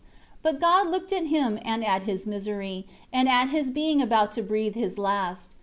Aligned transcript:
12 0.41 0.41
But 0.55 0.59
God 0.61 0.87
looked 0.87 1.13
at 1.13 1.27
him 1.27 1.59
and 1.63 1.85
at 1.85 2.01
his 2.01 2.25
misery, 2.25 2.87
and 3.13 3.29
at 3.29 3.49
his 3.49 3.69
being 3.69 4.01
about 4.01 4.31
to 4.31 4.41
breathe 4.41 4.73
his 4.73 4.97
last. 4.97 5.51